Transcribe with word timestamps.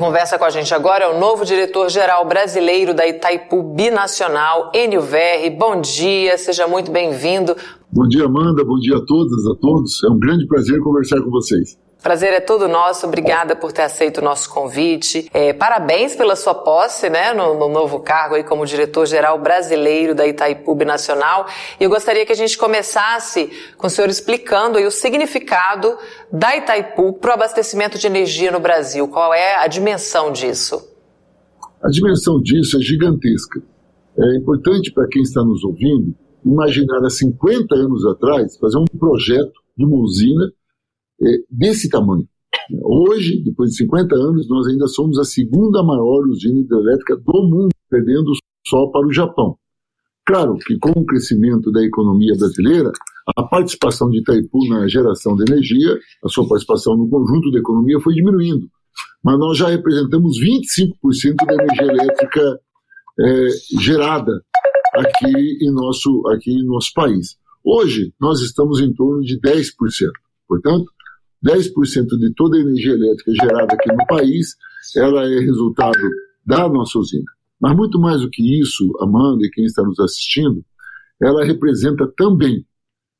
conversa 0.00 0.38
com 0.38 0.46
a 0.46 0.50
gente 0.50 0.72
agora 0.72 1.04
é 1.04 1.08
o 1.08 1.20
novo 1.20 1.44
diretor-geral 1.44 2.26
brasileiro 2.26 2.94
da 2.94 3.06
Itaipu 3.06 3.62
Binacional, 3.62 4.72
Enio 4.74 5.02
Verri. 5.02 5.50
Bom 5.50 5.78
dia, 5.78 6.38
seja 6.38 6.66
muito 6.66 6.90
bem-vindo. 6.90 7.54
Bom 7.92 8.08
dia, 8.08 8.24
Amanda. 8.24 8.64
Bom 8.64 8.78
dia 8.78 8.96
a 8.96 9.04
todas, 9.04 9.46
a 9.46 9.54
todos. 9.60 10.02
É 10.02 10.08
um 10.08 10.18
grande 10.18 10.46
prazer 10.46 10.80
conversar 10.80 11.20
com 11.20 11.30
vocês. 11.30 11.78
Prazer 12.02 12.32
é 12.32 12.40
todo 12.40 12.66
nosso. 12.66 13.06
Obrigada 13.06 13.54
por 13.54 13.72
ter 13.72 13.82
aceito 13.82 14.18
o 14.18 14.24
nosso 14.24 14.48
convite. 14.48 15.28
É, 15.34 15.52
parabéns 15.52 16.16
pela 16.16 16.34
sua 16.34 16.54
posse, 16.54 17.10
né, 17.10 17.34
no, 17.34 17.58
no 17.58 17.68
novo 17.68 18.00
cargo 18.00 18.36
aí 18.36 18.42
como 18.42 18.64
diretor-geral 18.64 19.38
brasileiro 19.38 20.14
da 20.14 20.26
Itaipu 20.26 20.74
Nacional. 20.76 21.46
E 21.78 21.84
eu 21.84 21.90
gostaria 21.90 22.24
que 22.24 22.32
a 22.32 22.36
gente 22.36 22.56
começasse 22.56 23.50
com 23.76 23.86
o 23.86 23.90
senhor 23.90 24.08
explicando 24.08 24.78
aí 24.78 24.86
o 24.86 24.90
significado 24.90 25.98
da 26.32 26.56
Itaipu 26.56 27.12
para 27.12 27.32
o 27.32 27.34
abastecimento 27.34 27.98
de 27.98 28.06
energia 28.06 28.50
no 28.50 28.60
Brasil. 28.60 29.06
Qual 29.08 29.34
é 29.34 29.56
a 29.56 29.66
dimensão 29.66 30.32
disso? 30.32 30.88
A 31.82 31.88
dimensão 31.88 32.40
disso 32.40 32.78
é 32.78 32.80
gigantesca. 32.80 33.60
É 34.18 34.36
importante 34.36 34.90
para 34.92 35.06
quem 35.06 35.20
está 35.20 35.42
nos 35.42 35.62
ouvindo 35.64 36.14
imaginar 36.44 37.04
há 37.04 37.10
50 37.10 37.74
anos 37.74 38.06
atrás 38.06 38.56
fazer 38.56 38.78
um 38.78 38.98
projeto 38.98 39.52
de 39.76 39.84
uma 39.84 39.96
usina 39.96 40.50
desse 41.50 41.88
tamanho. 41.88 42.26
Hoje, 42.82 43.42
depois 43.44 43.70
de 43.70 43.76
50 43.78 44.14
anos, 44.14 44.48
nós 44.48 44.66
ainda 44.66 44.86
somos 44.86 45.18
a 45.18 45.24
segunda 45.24 45.82
maior 45.82 46.26
usina 46.28 46.60
hidrelétrica 46.60 47.16
do 47.16 47.42
mundo, 47.42 47.70
perdendo 47.88 48.32
só 48.66 48.86
para 48.88 49.06
o 49.06 49.12
Japão. 49.12 49.56
Claro 50.26 50.54
que 50.54 50.78
com 50.78 50.90
o 50.90 51.04
crescimento 51.04 51.72
da 51.72 51.82
economia 51.82 52.36
brasileira, 52.38 52.92
a 53.36 53.42
participação 53.42 54.08
de 54.10 54.20
Itaipu 54.20 54.68
na 54.68 54.86
geração 54.86 55.34
de 55.34 55.50
energia, 55.50 55.98
a 56.24 56.28
sua 56.28 56.46
participação 56.46 56.96
no 56.96 57.08
conjunto 57.08 57.50
da 57.50 57.58
economia 57.58 57.98
foi 58.00 58.14
diminuindo. 58.14 58.68
Mas 59.24 59.38
nós 59.38 59.58
já 59.58 59.68
representamos 59.68 60.36
25% 60.40 61.34
da 61.46 61.54
energia 61.54 61.92
elétrica 61.92 62.60
é, 63.18 63.48
gerada 63.80 64.42
aqui 64.94 65.58
em, 65.62 65.72
nosso, 65.72 66.22
aqui 66.28 66.52
em 66.52 66.64
nosso 66.64 66.92
país. 66.94 67.36
Hoje, 67.64 68.12
nós 68.20 68.40
estamos 68.40 68.80
em 68.80 68.92
torno 68.92 69.20
de 69.22 69.38
10%. 69.40 69.72
Portanto, 70.48 70.90
10% 71.46 72.06
de 72.18 72.34
toda 72.34 72.56
a 72.56 72.60
energia 72.60 72.92
elétrica 72.92 73.32
gerada 73.32 73.74
aqui 73.74 73.92
no 73.92 74.06
país, 74.06 74.56
ela 74.96 75.24
é 75.24 75.40
resultado 75.40 75.98
da 76.44 76.68
nossa 76.68 76.98
usina. 76.98 77.24
Mas 77.60 77.76
muito 77.76 77.98
mais 77.98 78.20
do 78.22 78.30
que 78.30 78.60
isso, 78.60 78.90
Amanda 79.00 79.44
e 79.44 79.50
quem 79.50 79.64
está 79.64 79.82
nos 79.82 79.98
assistindo, 80.00 80.64
ela 81.20 81.44
representa 81.44 82.10
também 82.16 82.64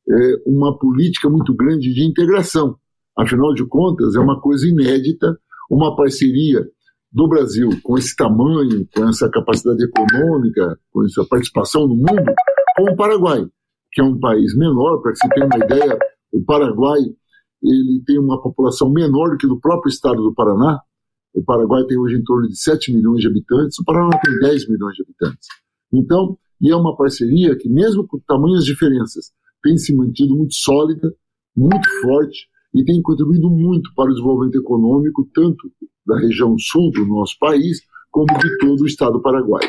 é, 0.08 0.42
uma 0.46 0.78
política 0.78 1.28
muito 1.28 1.54
grande 1.54 1.92
de 1.92 2.04
integração. 2.04 2.76
Afinal 3.16 3.52
de 3.52 3.66
contas, 3.66 4.14
é 4.14 4.18
uma 4.18 4.40
coisa 4.40 4.66
inédita, 4.66 5.38
uma 5.70 5.94
parceria 5.94 6.66
do 7.12 7.28
Brasil 7.28 7.68
com 7.82 7.98
esse 7.98 8.14
tamanho, 8.16 8.86
com 8.94 9.08
essa 9.08 9.28
capacidade 9.28 9.84
econômica, 9.84 10.78
com 10.90 11.04
essa 11.04 11.24
participação 11.24 11.86
no 11.86 11.96
mundo, 11.96 12.32
com 12.76 12.84
o 12.84 12.96
Paraguai, 12.96 13.46
que 13.92 14.00
é 14.00 14.04
um 14.04 14.18
país 14.18 14.56
menor, 14.56 15.02
para 15.02 15.12
que 15.12 15.18
se 15.18 15.28
tenha 15.28 15.46
uma 15.46 15.64
ideia, 15.64 15.98
o 16.32 16.42
Paraguai 16.44 17.00
ele 17.62 18.02
tem 18.06 18.18
uma 18.18 18.40
população 18.40 18.90
menor 18.90 19.30
do 19.30 19.36
que 19.36 19.46
do 19.46 19.60
próprio 19.60 19.90
estado 19.90 20.22
do 20.22 20.34
Paraná. 20.34 20.80
O 21.34 21.42
Paraguai 21.42 21.84
tem 21.84 21.98
hoje 21.98 22.16
em 22.16 22.24
torno 22.24 22.48
de 22.48 22.60
7 22.60 22.92
milhões 22.92 23.20
de 23.20 23.28
habitantes, 23.28 23.78
o 23.78 23.84
Paraná 23.84 24.10
tem 24.18 24.38
10 24.40 24.68
milhões 24.68 24.96
de 24.96 25.02
habitantes. 25.02 25.48
Então, 25.92 26.36
e 26.60 26.70
é 26.70 26.76
uma 26.76 26.96
parceria 26.96 27.56
que, 27.56 27.68
mesmo 27.68 28.06
com 28.06 28.18
tamanhas 28.20 28.64
diferenças, 28.64 29.32
tem 29.62 29.76
se 29.76 29.94
mantido 29.94 30.36
muito 30.36 30.54
sólida, 30.54 31.14
muito 31.56 31.88
forte 32.02 32.48
e 32.74 32.84
tem 32.84 33.00
contribuído 33.02 33.50
muito 33.50 33.92
para 33.94 34.10
o 34.10 34.14
desenvolvimento 34.14 34.56
econômico, 34.56 35.28
tanto 35.34 35.70
da 36.06 36.18
região 36.18 36.56
sul 36.58 36.90
do 36.90 37.06
nosso 37.06 37.36
país, 37.38 37.80
como 38.10 38.26
de 38.38 38.58
todo 38.58 38.82
o 38.82 38.86
estado 38.86 39.12
do 39.14 39.22
Paraguai. 39.22 39.66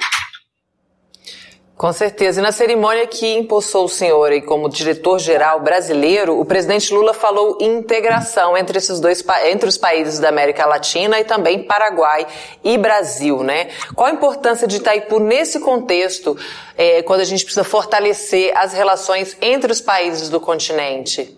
Com 1.81 1.91
certeza. 1.91 2.39
E 2.39 2.43
na 2.43 2.51
cerimônia 2.51 3.07
que 3.07 3.25
impulsou 3.25 3.85
o 3.85 3.89
senhor 3.89 4.31
aí 4.31 4.39
como 4.39 4.69
diretor-geral 4.69 5.63
brasileiro, 5.63 6.39
o 6.39 6.45
presidente 6.45 6.93
Lula 6.93 7.11
falou 7.11 7.57
integração 7.59 8.55
entre 8.55 8.77
esses 8.77 8.99
dois 8.99 9.25
entre 9.51 9.67
os 9.67 9.79
países 9.79 10.19
da 10.19 10.29
América 10.29 10.63
Latina 10.67 11.19
e 11.19 11.23
também 11.23 11.65
Paraguai 11.65 12.27
e 12.63 12.77
Brasil, 12.77 13.41
né? 13.41 13.69
Qual 13.95 14.07
a 14.07 14.13
importância 14.13 14.67
de 14.67 14.77
Itaipu 14.77 15.19
nesse 15.19 15.59
contexto, 15.59 16.37
é, 16.77 17.01
quando 17.01 17.21
a 17.21 17.23
gente 17.23 17.43
precisa 17.43 17.63
fortalecer 17.63 18.55
as 18.55 18.73
relações 18.73 19.35
entre 19.41 19.71
os 19.71 19.81
países 19.81 20.29
do 20.29 20.39
continente? 20.39 21.35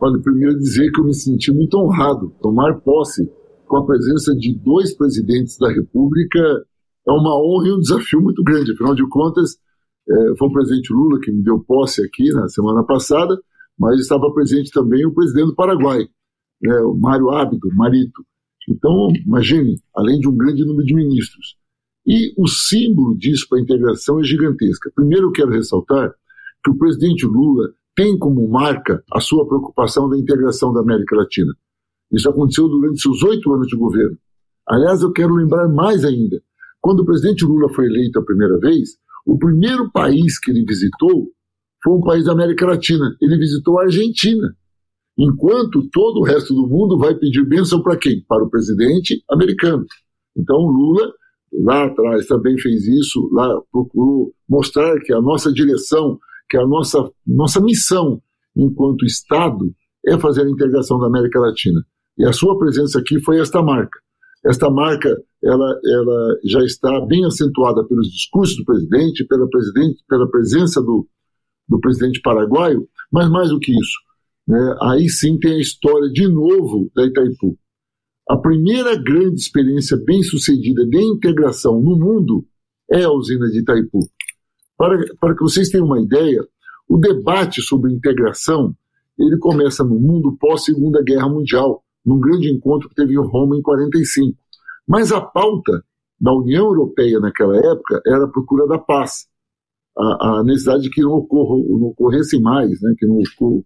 Olha, 0.00 0.22
primeiro 0.22 0.56
dizer 0.56 0.92
que 0.92 1.00
eu 1.00 1.06
me 1.06 1.14
senti 1.14 1.50
muito 1.50 1.76
honrado 1.76 2.32
tomar 2.40 2.78
posse 2.82 3.28
com 3.66 3.78
a 3.78 3.84
presença 3.84 4.32
de 4.32 4.54
dois 4.54 4.96
presidentes 4.96 5.58
da 5.58 5.68
República 5.72 6.38
é 7.06 7.12
uma 7.12 7.36
honra 7.36 7.68
e 7.68 7.72
um 7.72 7.80
desafio 7.80 8.20
muito 8.20 8.42
grande. 8.42 8.72
Afinal 8.72 8.94
de 8.94 9.06
contas, 9.08 9.56
é, 10.08 10.36
foi 10.36 10.48
o 10.48 10.52
presidente 10.52 10.92
Lula 10.92 11.20
que 11.20 11.30
me 11.30 11.42
deu 11.42 11.60
posse 11.60 12.02
aqui 12.02 12.28
na 12.32 12.48
semana 12.48 12.84
passada, 12.84 13.40
mas 13.78 14.00
estava 14.00 14.32
presente 14.32 14.70
também 14.70 15.06
o 15.06 15.14
presidente 15.14 15.46
do 15.46 15.54
Paraguai, 15.54 16.06
né, 16.62 16.80
o 16.80 16.94
Mário 16.94 17.30
Ábido, 17.30 17.68
Marito. 17.74 18.24
Então, 18.68 19.08
imagine, 19.26 19.80
além 19.94 20.20
de 20.20 20.28
um 20.28 20.36
grande 20.36 20.64
número 20.64 20.84
de 20.84 20.94
ministros. 20.94 21.56
E 22.06 22.32
o 22.36 22.46
símbolo 22.46 23.16
disso 23.16 23.46
para 23.48 23.58
a 23.58 23.62
integração 23.62 24.20
é 24.20 24.24
gigantesca. 24.24 24.90
Primeiro, 24.94 25.28
eu 25.28 25.32
quero 25.32 25.50
ressaltar 25.50 26.12
que 26.62 26.70
o 26.70 26.76
presidente 26.76 27.26
Lula 27.26 27.72
tem 27.94 28.18
como 28.18 28.48
marca 28.48 29.02
a 29.12 29.20
sua 29.20 29.46
preocupação 29.46 30.08
da 30.08 30.18
integração 30.18 30.72
da 30.72 30.80
América 30.80 31.16
Latina. 31.16 31.52
Isso 32.12 32.28
aconteceu 32.28 32.68
durante 32.68 33.00
seus 33.00 33.22
oito 33.22 33.52
anos 33.52 33.66
de 33.66 33.76
governo. 33.76 34.16
Aliás, 34.66 35.02
eu 35.02 35.12
quero 35.12 35.34
lembrar 35.34 35.68
mais 35.68 36.04
ainda 36.04 36.42
quando 36.80 37.00
o 37.00 37.04
presidente 37.04 37.44
Lula 37.44 37.68
foi 37.72 37.86
eleito 37.86 38.18
a 38.18 38.24
primeira 38.24 38.58
vez, 38.58 38.96
o 39.26 39.38
primeiro 39.38 39.90
país 39.90 40.38
que 40.38 40.50
ele 40.50 40.64
visitou 40.64 41.28
foi 41.82 41.94
um 41.94 42.00
país 42.00 42.24
da 42.24 42.32
América 42.32 42.66
Latina. 42.66 43.16
Ele 43.20 43.36
visitou 43.38 43.78
a 43.78 43.84
Argentina. 43.84 44.54
Enquanto 45.18 45.88
todo 45.90 46.20
o 46.20 46.24
resto 46.24 46.54
do 46.54 46.66
mundo 46.66 46.98
vai 46.98 47.14
pedir 47.14 47.46
bênção 47.46 47.82
para 47.82 47.96
quem? 47.96 48.24
Para 48.26 48.44
o 48.44 48.50
presidente 48.50 49.22
americano. 49.30 49.84
Então, 50.36 50.56
Lula, 50.56 51.12
lá 51.52 51.86
atrás, 51.86 52.26
também 52.26 52.56
fez 52.58 52.86
isso, 52.86 53.28
lá 53.32 53.60
procurou 53.70 54.32
mostrar 54.48 54.98
que 55.00 55.12
a 55.12 55.20
nossa 55.20 55.52
direção, 55.52 56.18
que 56.48 56.56
a 56.56 56.66
nossa, 56.66 57.10
nossa 57.26 57.60
missão 57.60 58.22
enquanto 58.56 59.04
Estado 59.04 59.70
é 60.06 60.18
fazer 60.18 60.42
a 60.42 60.50
integração 60.50 60.98
da 60.98 61.06
América 61.06 61.38
Latina. 61.38 61.84
E 62.18 62.24
a 62.24 62.32
sua 62.32 62.58
presença 62.58 62.98
aqui 62.98 63.20
foi 63.20 63.38
esta 63.38 63.62
marca. 63.62 63.98
Esta 64.44 64.70
marca 64.70 65.14
ela, 65.42 65.80
ela 65.84 66.38
já 66.44 66.60
está 66.64 67.00
bem 67.06 67.24
acentuada 67.24 67.84
pelos 67.86 68.08
discursos 68.08 68.56
do 68.56 68.64
presidente, 68.64 69.24
pela, 69.24 69.48
presidente, 69.48 70.02
pela 70.08 70.30
presença 70.30 70.80
do, 70.80 71.06
do 71.68 71.80
presidente 71.80 72.20
paraguaio, 72.20 72.88
mas 73.10 73.30
mais 73.30 73.48
do 73.50 73.58
que 73.58 73.72
isso, 73.72 73.98
né, 74.46 74.76
aí 74.82 75.08
sim 75.08 75.38
tem 75.38 75.54
a 75.54 75.60
história 75.60 76.10
de 76.10 76.28
novo 76.28 76.90
da 76.94 77.04
Itaipu. 77.04 77.58
A 78.28 78.36
primeira 78.36 78.96
grande 78.96 79.40
experiência 79.40 79.96
bem 80.04 80.22
sucedida 80.22 80.86
de 80.86 81.02
integração 81.02 81.80
no 81.80 81.98
mundo 81.98 82.46
é 82.90 83.02
a 83.02 83.10
usina 83.10 83.48
de 83.48 83.58
Itaipu. 83.60 84.00
Para, 84.76 84.98
para 85.20 85.34
que 85.34 85.42
vocês 85.42 85.68
tenham 85.68 85.86
uma 85.86 86.00
ideia, 86.00 86.46
o 86.88 86.98
debate 86.98 87.60
sobre 87.62 87.92
integração 87.92 88.74
ele 89.18 89.36
começa 89.38 89.84
no 89.84 89.98
mundo 89.98 90.36
pós 90.38 90.64
Segunda 90.64 91.02
Guerra 91.02 91.28
Mundial, 91.28 91.84
num 92.04 92.18
grande 92.18 92.50
encontro 92.50 92.88
que 92.88 92.94
teve 92.94 93.14
em 93.14 93.24
Roma 93.24 93.56
em 93.56 93.62
45. 93.62 94.36
Mas 94.86 95.12
a 95.12 95.20
pauta 95.20 95.84
da 96.20 96.32
União 96.32 96.66
Europeia 96.66 97.18
naquela 97.20 97.56
época 97.56 98.00
era 98.06 98.24
a 98.24 98.28
procura 98.28 98.66
da 98.66 98.78
paz, 98.78 99.26
a, 99.96 100.38
a 100.38 100.44
necessidade 100.44 100.82
de 100.82 100.90
que 100.90 101.00
não, 101.00 101.12
ocorra, 101.12 101.56
não 101.56 101.88
ocorresse 101.88 102.40
mais, 102.40 102.80
né, 102.82 102.94
que, 102.98 103.06
não, 103.06 103.18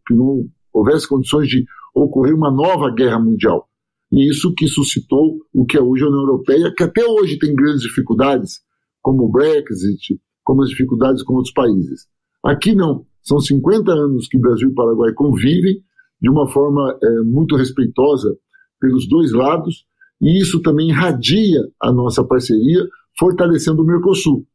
que 0.06 0.14
não 0.14 0.46
houvesse 0.72 1.08
condições 1.08 1.48
de 1.48 1.64
ocorrer 1.94 2.34
uma 2.34 2.50
nova 2.50 2.90
guerra 2.92 3.18
mundial. 3.18 3.68
E 4.12 4.30
isso 4.30 4.54
que 4.54 4.68
suscitou 4.68 5.38
o 5.52 5.64
que 5.64 5.76
é 5.76 5.82
hoje 5.82 6.04
a 6.04 6.08
União 6.08 6.20
Europeia, 6.20 6.72
que 6.76 6.84
até 6.84 7.04
hoje 7.04 7.38
tem 7.38 7.54
grandes 7.54 7.82
dificuldades, 7.82 8.60
como 9.02 9.24
o 9.24 9.28
Brexit, 9.28 10.20
como 10.44 10.62
as 10.62 10.68
dificuldades 10.68 11.22
com 11.22 11.34
outros 11.34 11.52
países. 11.52 12.06
Aqui 12.44 12.74
não. 12.74 13.06
São 13.22 13.40
50 13.40 13.90
anos 13.90 14.28
que 14.28 14.38
Brasil 14.38 14.70
e 14.70 14.74
Paraguai 14.74 15.12
convivem 15.14 15.82
de 16.20 16.30
uma 16.30 16.48
forma 16.48 16.98
é, 17.02 17.20
muito 17.22 17.56
respeitosa 17.56 18.36
pelos 18.80 19.08
dois 19.08 19.32
lados, 19.32 19.84
e 20.20 20.40
isso 20.40 20.60
também 20.62 20.88
irradia 20.88 21.60
a 21.80 21.92
nossa 21.92 22.24
parceria, 22.24 22.86
fortalecendo 23.18 23.82
o 23.82 23.86
Mercosul. 23.86 24.46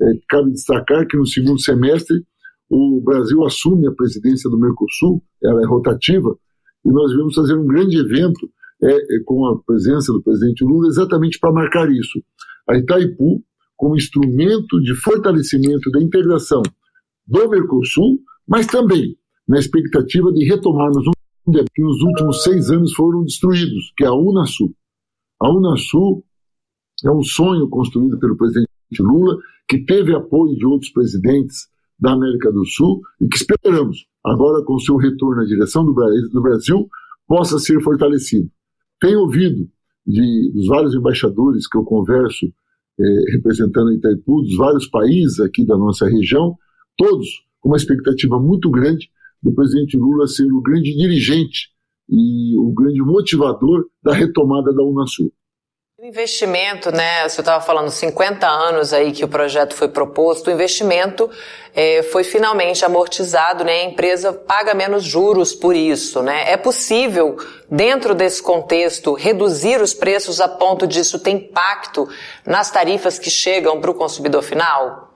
É, 0.00 0.04
cabe 0.28 0.52
destacar 0.52 1.06
que 1.06 1.16
no 1.16 1.26
segundo 1.26 1.60
semestre 1.60 2.24
o 2.70 3.00
Brasil 3.02 3.44
assume 3.44 3.88
a 3.88 3.92
presidência 3.92 4.48
do 4.50 4.58
Mercosul, 4.58 5.22
ela 5.42 5.62
é 5.62 5.66
rotativa, 5.66 6.36
e 6.84 6.90
nós 6.90 7.12
vamos 7.14 7.34
fazer 7.34 7.56
um 7.56 7.66
grande 7.66 7.98
evento 7.98 8.48
é, 8.82 8.90
é, 8.90 9.20
com 9.24 9.46
a 9.46 9.58
presença 9.64 10.12
do 10.12 10.22
presidente 10.22 10.64
Lula 10.64 10.88
exatamente 10.88 11.38
para 11.38 11.52
marcar 11.52 11.90
isso. 11.90 12.22
A 12.68 12.76
Itaipu, 12.76 13.42
como 13.76 13.96
instrumento 13.96 14.80
de 14.80 14.94
fortalecimento 14.94 15.90
da 15.90 16.00
integração 16.00 16.62
do 17.26 17.48
Mercosul, 17.48 18.20
mas 18.46 18.66
também 18.66 19.16
na 19.48 19.58
expectativa 19.58 20.30
de 20.32 20.44
retomarmos 20.44 21.06
um 21.06 21.12
que 21.74 21.82
nos 21.82 22.02
últimos 22.02 22.42
seis 22.42 22.70
anos 22.70 22.92
foram 22.92 23.24
destruídos, 23.24 23.92
que 23.96 24.04
é 24.04 24.06
a 24.06 24.12
Unasul. 24.12 24.74
A 25.40 25.50
Unasul 25.50 26.22
é 27.02 27.10
um 27.10 27.22
sonho 27.22 27.68
construído 27.70 28.18
pelo 28.18 28.36
presidente 28.36 28.68
Lula, 29.00 29.38
que 29.66 29.84
teve 29.84 30.14
apoio 30.14 30.54
de 30.56 30.66
outros 30.66 30.90
presidentes 30.90 31.68
da 31.98 32.12
América 32.12 32.52
do 32.52 32.66
Sul 32.66 33.00
e 33.20 33.26
que 33.28 33.36
esperamos, 33.36 34.06
agora 34.24 34.62
com 34.62 34.78
seu 34.78 34.96
retorno 34.96 35.40
à 35.40 35.44
direção 35.46 35.84
do 35.84 35.94
Brasil, 36.42 36.86
possa 37.26 37.58
ser 37.58 37.80
fortalecido. 37.82 38.50
Tenho 39.00 39.20
ouvido 39.20 39.68
de, 40.06 40.52
dos 40.54 40.66
vários 40.66 40.94
embaixadores 40.94 41.66
que 41.66 41.78
eu 41.78 41.84
converso 41.84 42.46
eh, 43.00 43.32
representando 43.32 43.92
Itaipu, 43.92 44.42
dos 44.42 44.56
vários 44.56 44.86
países 44.86 45.40
aqui 45.40 45.64
da 45.64 45.76
nossa 45.76 46.06
região, 46.06 46.56
todos 46.96 47.26
com 47.60 47.70
uma 47.70 47.76
expectativa 47.76 48.38
muito 48.38 48.70
grande 48.70 49.08
do 49.42 49.54
presidente 49.54 49.96
Lula 49.96 50.26
ser 50.26 50.46
o 50.52 50.60
grande 50.60 50.94
dirigente 50.96 51.68
e 52.08 52.56
o 52.56 52.72
grande 52.72 53.00
motivador 53.00 53.86
da 54.02 54.14
retomada 54.14 54.72
da 54.72 54.82
Unasul. 54.82 55.32
O 56.00 56.06
investimento, 56.06 56.92
né? 56.92 57.28
Você 57.28 57.40
estava 57.40 57.60
falando 57.60 57.90
50 57.90 58.46
anos 58.46 58.92
aí 58.92 59.10
que 59.10 59.24
o 59.24 59.28
projeto 59.28 59.74
foi 59.74 59.88
proposto, 59.88 60.46
o 60.46 60.52
investimento 60.52 61.28
é, 61.74 62.04
foi 62.04 62.22
finalmente 62.22 62.84
amortizado, 62.84 63.64
né? 63.64 63.80
A 63.80 63.84
empresa 63.84 64.32
paga 64.32 64.74
menos 64.74 65.02
juros 65.02 65.56
por 65.56 65.74
isso, 65.74 66.22
né? 66.22 66.52
É 66.52 66.56
possível, 66.56 67.36
dentro 67.68 68.14
desse 68.14 68.40
contexto, 68.40 69.12
reduzir 69.12 69.82
os 69.82 69.92
preços 69.92 70.40
a 70.40 70.46
ponto 70.46 70.86
disso 70.86 71.18
ter 71.18 71.32
impacto 71.32 72.08
nas 72.46 72.70
tarifas 72.70 73.18
que 73.18 73.28
chegam 73.28 73.80
para 73.80 73.90
o 73.90 73.94
consumidor 73.94 74.42
final? 74.42 75.12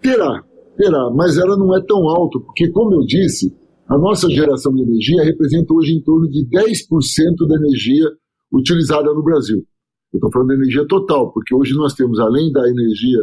Terá, 0.00 0.42
terá, 0.76 1.10
mas 1.14 1.36
ela 1.36 1.56
não 1.56 1.76
é 1.76 1.82
tão 1.84 2.08
alta, 2.08 2.38
porque, 2.40 2.70
como 2.70 2.94
eu 2.94 3.00
disse, 3.06 3.54
a 3.88 3.98
nossa 3.98 4.28
geração 4.30 4.74
de 4.74 4.82
energia 4.82 5.22
representa 5.22 5.72
hoje 5.74 5.92
em 5.92 6.02
torno 6.02 6.28
de 6.28 6.46
10% 6.46 7.46
da 7.46 7.56
energia 7.56 8.10
utilizada 8.52 9.12
no 9.12 9.22
Brasil. 9.22 9.64
Eu 10.12 10.18
estou 10.18 10.30
falando 10.30 10.48
da 10.48 10.54
energia 10.54 10.86
total, 10.86 11.32
porque 11.32 11.54
hoje 11.54 11.74
nós 11.74 11.94
temos, 11.94 12.18
além 12.18 12.52
da 12.52 12.68
energia 12.68 13.18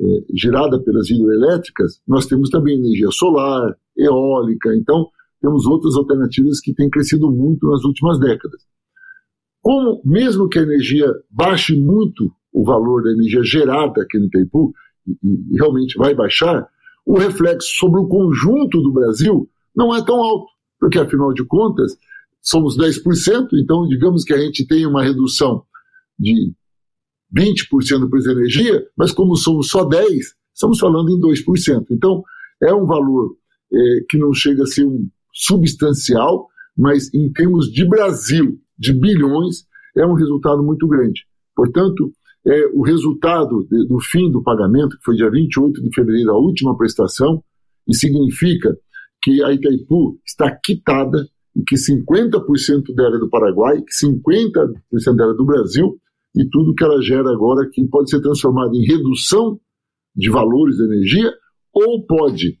é, 0.00 0.04
gerada 0.34 0.80
pelas 0.80 1.08
hidroelétricas, 1.08 2.00
nós 2.06 2.26
temos 2.26 2.50
também 2.50 2.78
energia 2.78 3.10
solar, 3.10 3.74
eólica, 3.96 4.74
então 4.74 5.08
temos 5.40 5.66
outras 5.66 5.94
alternativas 5.94 6.60
que 6.60 6.74
têm 6.74 6.90
crescido 6.90 7.30
muito 7.30 7.68
nas 7.68 7.84
últimas 7.84 8.18
décadas. 8.18 8.62
Como, 9.62 10.00
mesmo 10.04 10.48
que 10.48 10.58
a 10.58 10.62
energia 10.62 11.12
baixe 11.30 11.76
muito 11.76 12.30
o 12.52 12.64
valor 12.64 13.02
da 13.02 13.12
energia 13.12 13.42
gerada 13.42 14.02
aqui 14.02 14.18
no 14.18 14.26
Itaipu, 14.26 14.72
e, 15.06 15.12
e 15.22 15.58
realmente 15.58 15.96
vai 15.98 16.14
baixar, 16.14 16.66
o 17.06 17.18
reflexo 17.18 17.68
sobre 17.76 18.00
o 18.00 18.08
conjunto 18.08 18.82
do 18.82 18.92
Brasil 18.92 19.48
não 19.74 19.94
é 19.94 20.04
tão 20.04 20.16
alto, 20.16 20.48
porque 20.80 20.98
afinal 20.98 21.32
de 21.32 21.44
contas 21.44 21.96
somos 22.42 22.76
10%, 22.76 23.48
então 23.54 23.86
digamos 23.86 24.24
que 24.24 24.34
a 24.34 24.38
gente 24.38 24.66
tem 24.66 24.84
uma 24.86 25.02
redução 25.02 25.64
de 26.18 26.52
20% 27.34 28.00
do 28.00 28.10
preço 28.10 28.26
da 28.26 28.32
energia, 28.32 28.84
mas 28.96 29.12
como 29.12 29.36
somos 29.36 29.68
só 29.68 29.88
10%, 29.88 30.20
estamos 30.52 30.78
falando 30.78 31.10
em 31.10 31.20
2%. 31.20 31.86
Então, 31.90 32.22
é 32.62 32.72
um 32.72 32.86
valor 32.86 33.36
é, 33.72 33.78
que 34.08 34.16
não 34.16 34.32
chega 34.32 34.62
a 34.62 34.66
ser 34.66 34.84
um 34.84 35.08
substancial, 35.32 36.48
mas 36.76 37.12
em 37.12 37.30
termos 37.32 37.70
de 37.70 37.86
Brasil, 37.86 38.58
de 38.78 38.92
bilhões, 38.92 39.66
é 39.96 40.06
um 40.06 40.14
resultado 40.14 40.62
muito 40.62 40.86
grande. 40.88 41.26
Portanto, 41.54 42.12
é, 42.46 42.66
o 42.72 42.82
resultado 42.82 43.66
de, 43.68 43.86
do 43.86 43.98
fim 44.00 44.30
do 44.30 44.42
pagamento, 44.42 44.96
que 44.96 45.04
foi 45.04 45.16
dia 45.16 45.30
28 45.30 45.82
de 45.82 45.94
fevereiro, 45.94 46.30
a 46.30 46.38
última 46.38 46.76
prestação, 46.76 47.42
e 47.88 47.94
significa 47.94 48.76
que 49.22 49.42
a 49.42 49.52
Itaipu 49.52 50.18
está 50.24 50.56
quitada 50.64 51.26
e 51.56 51.62
que 51.64 51.74
50% 51.74 52.94
dela 52.94 53.16
é 53.16 53.18
do 53.18 53.28
Paraguai, 53.28 53.82
que 53.82 54.06
50% 54.06 55.16
dela 55.16 55.32
é 55.32 55.36
do 55.36 55.44
Brasil, 55.44 55.98
e 56.36 56.48
tudo 56.48 56.74
que 56.74 56.84
ela 56.84 57.00
gera 57.00 57.30
agora 57.30 57.68
que 57.72 57.82
pode 57.88 58.10
ser 58.10 58.20
transformado 58.20 58.74
em 58.74 58.84
redução 58.84 59.58
de 60.14 60.30
valores 60.30 60.76
da 60.78 60.84
energia 60.84 61.32
ou 61.72 62.06
pode 62.06 62.58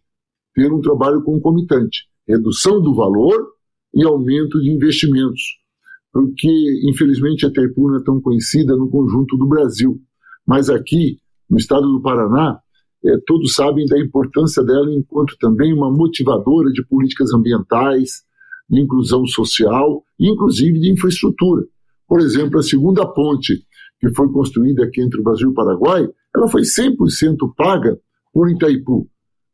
ter 0.54 0.72
um 0.72 0.80
trabalho 0.80 1.22
concomitante, 1.22 2.06
redução 2.26 2.80
do 2.80 2.94
valor 2.94 3.52
e 3.94 4.04
aumento 4.04 4.58
de 4.60 4.70
investimentos, 4.70 5.42
porque 6.16 6.48
infelizmente 6.88 7.44
a 7.44 7.50
Itaipu 7.50 7.90
não 7.90 7.96
é 7.98 8.02
tão 8.02 8.18
conhecida 8.22 8.74
no 8.74 8.88
conjunto 8.88 9.36
do 9.36 9.46
Brasil, 9.46 10.00
mas 10.46 10.70
aqui 10.70 11.18
no 11.50 11.58
estado 11.58 11.86
do 11.86 12.00
Paraná 12.00 12.58
é, 13.04 13.18
todos 13.26 13.52
sabem 13.52 13.84
da 13.84 14.00
importância 14.00 14.64
dela 14.64 14.90
enquanto 14.90 15.36
também 15.38 15.74
uma 15.74 15.90
motivadora 15.90 16.72
de 16.72 16.82
políticas 16.86 17.34
ambientais, 17.34 18.24
de 18.66 18.80
inclusão 18.80 19.26
social, 19.26 20.02
inclusive 20.18 20.80
de 20.80 20.90
infraestrutura. 20.90 21.66
Por 22.08 22.20
exemplo, 22.20 22.60
a 22.60 22.62
segunda 22.62 23.06
ponte 23.06 23.62
que 24.00 24.08
foi 24.14 24.32
construída 24.32 24.84
aqui 24.84 25.02
entre 25.02 25.20
o 25.20 25.22
Brasil 25.22 25.48
e 25.48 25.50
o 25.50 25.54
Paraguai, 25.54 26.08
ela 26.34 26.48
foi 26.48 26.62
100% 26.62 26.96
paga 27.54 28.00
por 28.32 28.50
Itaipu. 28.50 29.06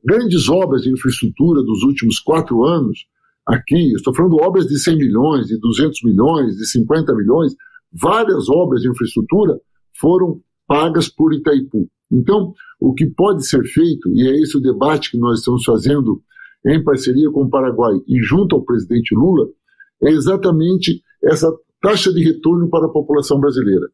Grandes 0.04 0.48
obras 0.48 0.82
de 0.82 0.92
infraestrutura 0.92 1.60
dos 1.60 1.82
últimos 1.82 2.20
quatro 2.20 2.62
anos, 2.62 3.00
aqui, 3.46 3.92
estou 3.94 4.14
falando 4.14 4.36
obras 4.36 4.66
de 4.66 4.78
100 4.78 4.96
milhões, 4.96 5.46
de 5.46 5.58
200 5.58 6.02
milhões, 6.04 6.56
de 6.56 6.66
50 6.66 7.14
milhões, 7.14 7.54
várias 7.92 8.48
obras 8.48 8.82
de 8.82 8.88
infraestrutura 8.88 9.58
foram 9.98 10.40
pagas 10.66 11.08
por 11.08 11.34
Itaipu. 11.34 11.88
Então, 12.10 12.54
o 12.80 12.94
que 12.94 13.06
pode 13.06 13.46
ser 13.46 13.64
feito, 13.64 14.10
e 14.14 14.28
é 14.28 14.40
esse 14.40 14.56
o 14.56 14.60
debate 14.60 15.10
que 15.10 15.18
nós 15.18 15.38
estamos 15.38 15.64
fazendo 15.64 16.22
em 16.66 16.82
parceria 16.82 17.30
com 17.30 17.44
o 17.44 17.50
Paraguai 17.50 17.94
e 18.06 18.20
junto 18.22 18.54
ao 18.54 18.64
presidente 18.64 19.14
Lula, 19.14 19.48
é 20.02 20.10
exatamente 20.10 21.02
essa 21.24 21.50
taxa 21.80 22.12
de 22.12 22.22
retorno 22.22 22.68
para 22.68 22.86
a 22.86 22.90
população 22.90 23.40
brasileira. 23.40 23.88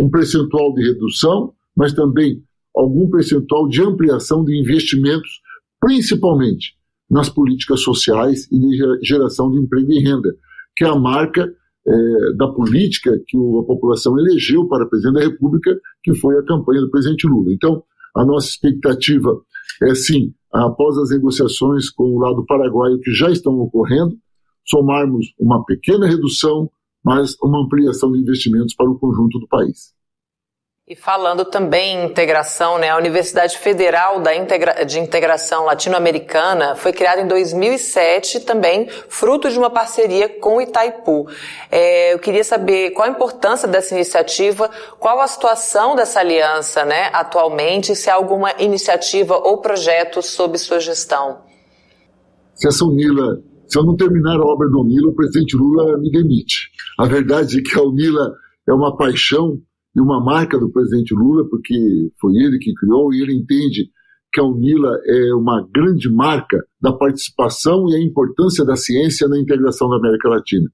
Um 0.00 0.10
percentual 0.10 0.74
de 0.74 0.82
redução, 0.82 1.54
mas 1.74 1.92
também 1.92 2.42
algum 2.74 3.08
percentual 3.08 3.68
de 3.68 3.82
ampliação 3.82 4.44
de 4.44 4.58
investimentos, 4.58 5.40
principalmente 5.80 6.75
nas 7.10 7.28
políticas 7.28 7.80
sociais 7.80 8.50
e 8.50 8.58
de 8.58 9.06
geração 9.06 9.50
de 9.50 9.58
emprego 9.58 9.92
e 9.92 10.02
renda, 10.02 10.34
que 10.76 10.84
é 10.84 10.88
a 10.88 10.96
marca 10.96 11.48
é, 11.86 12.32
da 12.36 12.48
política 12.48 13.12
que 13.26 13.36
a 13.36 13.64
população 13.64 14.18
elegeu 14.18 14.66
para 14.66 14.86
presidente 14.86 15.14
da 15.14 15.20
República, 15.20 15.78
que 16.02 16.14
foi 16.14 16.36
a 16.36 16.44
campanha 16.44 16.80
do 16.80 16.90
presidente 16.90 17.26
Lula. 17.26 17.52
Então, 17.52 17.82
a 18.16 18.24
nossa 18.24 18.48
expectativa 18.48 19.40
é 19.82 19.94
sim, 19.94 20.34
após 20.52 20.96
as 20.98 21.10
negociações 21.10 21.90
com 21.90 22.04
o 22.04 22.18
lado 22.18 22.44
paraguaio 22.46 22.98
que 23.00 23.12
já 23.12 23.30
estão 23.30 23.52
ocorrendo, 23.60 24.16
somarmos 24.64 25.26
uma 25.38 25.64
pequena 25.64 26.06
redução, 26.06 26.68
mas 27.04 27.36
uma 27.40 27.64
ampliação 27.64 28.10
de 28.10 28.18
investimentos 28.18 28.74
para 28.74 28.90
o 28.90 28.98
conjunto 28.98 29.38
do 29.38 29.46
país. 29.46 29.95
E 30.88 30.94
falando 30.94 31.44
também 31.44 31.96
em 31.96 32.06
integração, 32.06 32.78
né, 32.78 32.90
a 32.90 32.96
Universidade 32.96 33.58
Federal 33.58 34.20
da 34.20 34.36
Integra 34.36 34.84
de 34.84 35.00
Integração 35.00 35.64
Latino-Americana 35.64 36.76
foi 36.76 36.92
criada 36.92 37.20
em 37.20 37.26
2007 37.26 38.38
também, 38.46 38.88
fruto 39.08 39.50
de 39.50 39.58
uma 39.58 39.68
parceria 39.68 40.28
com 40.28 40.62
Itaipu. 40.62 41.26
É, 41.72 42.14
eu 42.14 42.20
queria 42.20 42.44
saber 42.44 42.92
qual 42.92 43.08
a 43.08 43.10
importância 43.10 43.66
dessa 43.66 43.96
iniciativa, 43.96 44.70
qual 45.00 45.20
a 45.20 45.26
situação 45.26 45.96
dessa 45.96 46.20
aliança 46.20 46.84
né, 46.84 47.10
atualmente, 47.12 47.96
se 47.96 48.08
há 48.08 48.14
alguma 48.14 48.52
iniciativa 48.52 49.36
ou 49.36 49.60
projeto 49.60 50.22
sob 50.22 50.56
sua 50.56 50.78
gestão. 50.78 51.40
Se 52.54 52.68
essa 52.68 52.84
Unila, 52.84 53.42
se 53.66 53.76
eu 53.76 53.82
não 53.82 53.96
terminar 53.96 54.36
a 54.36 54.46
obra 54.46 54.68
do 54.68 54.82
Unila, 54.82 55.08
o 55.08 55.16
presidente 55.16 55.56
Lula 55.56 55.98
me 55.98 56.12
demite. 56.12 56.70
A 56.96 57.06
verdade 57.06 57.58
é 57.58 57.60
que 57.60 57.76
a 57.76 57.82
Unila 57.82 58.36
é 58.68 58.72
uma 58.72 58.96
paixão 58.96 59.60
e 59.96 60.00
uma 60.00 60.22
marca 60.22 60.58
do 60.58 60.70
presidente 60.70 61.14
Lula, 61.14 61.48
porque 61.48 61.74
foi 62.20 62.34
ele 62.36 62.58
que 62.58 62.74
criou 62.74 63.14
e 63.14 63.22
ele 63.22 63.34
entende 63.34 63.88
que 64.30 64.38
a 64.38 64.44
UNILA 64.44 64.90
é 65.06 65.34
uma 65.34 65.66
grande 65.72 66.12
marca 66.12 66.62
da 66.78 66.92
participação 66.92 67.88
e 67.88 67.94
a 67.94 68.02
importância 68.02 68.62
da 68.62 68.76
ciência 68.76 69.26
na 69.26 69.38
integração 69.38 69.88
da 69.88 69.96
América 69.96 70.28
Latina. 70.28 70.68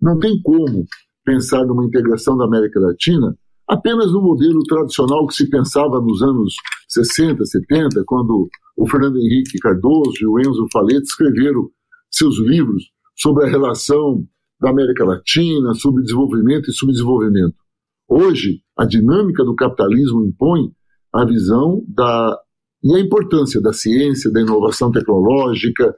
Não 0.00 0.18
tem 0.18 0.40
como 0.40 0.86
pensar 1.22 1.66
numa 1.66 1.84
integração 1.84 2.34
da 2.36 2.46
América 2.46 2.80
Latina 2.80 3.36
apenas 3.68 4.10
no 4.10 4.22
modelo 4.22 4.60
tradicional 4.64 5.26
que 5.26 5.34
se 5.34 5.50
pensava 5.50 6.00
nos 6.00 6.22
anos 6.22 6.54
60, 6.88 7.44
70, 7.44 8.02
quando 8.06 8.48
o 8.76 8.88
Fernando 8.88 9.18
Henrique 9.18 9.58
Cardoso 9.58 10.14
e 10.20 10.26
o 10.26 10.40
Enzo 10.40 10.66
Faletti 10.72 11.04
escreveram 11.04 11.68
seus 12.10 12.38
livros 12.38 12.84
sobre 13.14 13.44
a 13.44 13.48
relação 13.48 14.26
da 14.58 14.70
América 14.70 15.04
Latina, 15.04 15.74
sobre 15.74 16.02
desenvolvimento 16.02 16.70
e 16.70 16.72
subdesenvolvimento. 16.72 17.54
Hoje, 18.08 18.61
a 18.76 18.84
dinâmica 18.84 19.44
do 19.44 19.54
capitalismo 19.54 20.24
impõe 20.24 20.72
a 21.12 21.24
visão 21.24 21.84
da 21.88 22.38
e 22.84 22.94
a 22.94 22.98
importância 22.98 23.60
da 23.60 23.72
ciência, 23.72 24.32
da 24.32 24.40
inovação 24.40 24.90
tecnológica, 24.90 25.94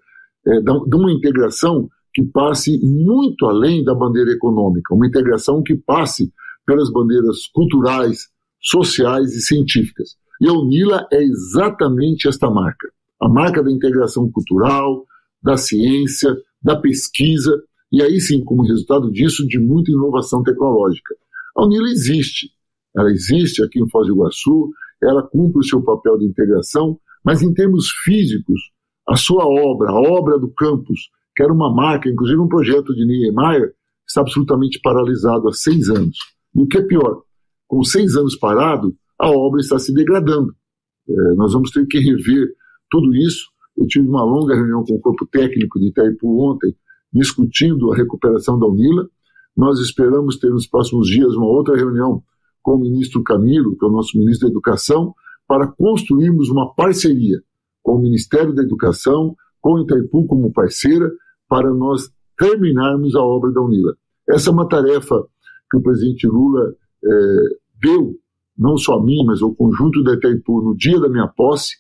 é, 0.47 0.61
de 0.61 0.97
uma 0.97 1.11
integração 1.11 1.89
que 2.13 2.23
passe 2.23 2.79
muito 2.83 3.47
além 3.47 3.83
da 3.83 3.95
bandeira 3.95 4.31
econômica, 4.33 4.95
uma 4.95 5.07
integração 5.07 5.63
que 5.63 5.75
passe 5.75 6.31
pelas 6.67 6.93
bandeiras 6.93 7.47
culturais, 7.55 8.29
sociais 8.61 9.35
e 9.35 9.41
científicas. 9.41 10.11
E 10.41 10.49
a 10.49 10.53
UNILA 10.53 11.07
é 11.11 11.23
exatamente 11.23 12.29
esta 12.29 12.51
marca, 12.51 12.89
a 13.21 13.29
marca 13.29 13.63
da 13.63 13.71
integração 13.71 14.31
cultural, 14.31 15.05
da 15.43 15.57
ciência, 15.57 16.37
da 16.63 16.77
pesquisa, 16.77 17.63
e 17.91 18.03
aí 18.03 18.21
sim, 18.21 18.43
como 18.45 18.63
resultado 18.63 19.11
disso, 19.11 19.47
de 19.47 19.59
muita 19.59 19.91
inovação 19.91 20.43
tecnológica. 20.43 21.15
A 21.57 21.65
Unila 21.65 21.89
existe, 21.89 22.51
ela 22.97 23.11
existe 23.11 23.63
aqui 23.63 23.81
em 23.81 23.89
Foz 23.89 24.07
do 24.07 24.15
Iguaçu, 24.15 24.71
ela 25.03 25.23
cumpre 25.23 25.61
o 25.61 25.65
seu 25.65 25.83
papel 25.83 26.19
de 26.19 26.27
integração, 26.27 26.99
mas 27.25 27.43
em 27.43 27.53
termos 27.53 27.89
físicos, 28.05 28.61
a 29.09 29.17
sua 29.17 29.45
obra, 29.45 29.91
a 29.91 30.01
obra 30.01 30.39
do 30.39 30.51
campus, 30.53 31.11
que 31.37 31.43
era 31.43 31.53
uma 31.53 31.75
marca, 31.75 32.09
inclusive 32.09 32.41
um 32.41 32.49
projeto 32.49 32.95
de 32.95 33.05
Niemeyer, 33.05 33.73
está 34.07 34.21
absolutamente 34.21 34.81
paralisado 34.83 35.49
há 35.49 35.53
seis 35.53 35.89
anos. 35.89 36.17
E 36.55 36.63
o 36.63 36.67
que 36.67 36.79
é 36.79 36.83
pior, 36.83 37.23
com 37.67 37.83
seis 37.83 38.17
anos 38.17 38.37
parado, 38.37 38.95
a 39.19 39.29
obra 39.31 39.61
está 39.61 39.79
se 39.79 39.93
degradando. 39.93 40.55
É, 41.09 41.35
nós 41.35 41.53
vamos 41.53 41.71
ter 41.71 41.87
que 41.87 41.99
rever 41.99 42.49
tudo 42.91 43.15
isso. 43.15 43.47
Eu 43.77 43.87
tive 43.87 44.07
uma 44.07 44.25
longa 44.25 44.55
reunião 44.55 44.85
com 44.85 44.95
o 44.95 45.01
corpo 45.01 45.27
técnico 45.27 45.79
de 45.79 45.89
Itaipu 45.89 46.41
ontem, 46.41 46.75
discutindo 47.13 47.93
a 47.93 47.97
recuperação 47.97 48.59
da 48.59 48.67
Unila. 48.67 49.09
Nós 49.57 49.79
esperamos 49.81 50.39
ter 50.39 50.51
nos 50.51 50.67
próximos 50.67 51.09
dias 51.09 51.35
uma 51.35 51.47
outra 51.47 51.77
reunião 51.77 52.23
com 52.65 52.77
o 52.77 52.81
ministro 52.81 53.23
Camilo, 53.23 53.77
que 53.77 53.85
é 53.85 53.89
o 53.89 53.93
nosso 53.93 54.19
ministro 54.19 54.49
da 54.49 54.53
Educação, 54.53 55.15
para 55.47 55.69
construirmos 55.69 56.49
uma 56.49 56.75
parceria 56.75 57.41
com 57.83 57.97
o 57.97 58.01
Ministério 58.01 58.55
da 58.55 58.63
Educação, 58.63 59.37
com 59.61 59.75
o 59.75 59.83
Itaipu 59.83 60.27
como 60.27 60.51
parceira, 60.51 61.13
para 61.47 61.73
nós 61.73 62.11
terminarmos 62.39 63.15
a 63.15 63.23
obra 63.23 63.53
da 63.53 63.61
Unila. 63.61 63.95
Essa 64.27 64.49
é 64.49 64.53
uma 64.53 64.67
tarefa 64.67 65.15
que 65.71 65.77
o 65.77 65.83
presidente 65.83 66.27
Lula 66.27 66.75
é, 67.05 67.37
deu, 67.83 68.15
não 68.57 68.79
só 68.79 68.99
a 68.99 69.05
mim, 69.05 69.23
mas 69.27 69.43
ao 69.43 69.55
conjunto 69.55 70.03
da 70.03 70.15
Itaipu 70.15 70.63
no 70.63 70.75
dia 70.75 70.99
da 70.99 71.09
minha 71.11 71.29
posse, 71.29 71.75